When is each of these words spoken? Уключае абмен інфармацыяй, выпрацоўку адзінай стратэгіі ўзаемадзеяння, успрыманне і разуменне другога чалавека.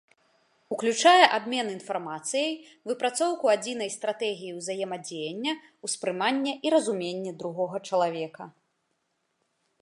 Уключае 0.75 1.25
абмен 1.37 1.67
інфармацыяй, 1.73 2.49
выпрацоўку 2.91 3.45
адзінай 3.55 3.91
стратэгіі 3.97 4.55
ўзаемадзеяння, 4.59 5.53
успрыманне 5.89 6.53
і 6.69 6.73
разуменне 6.77 7.31
другога 7.45 7.77
чалавека. 7.91 8.43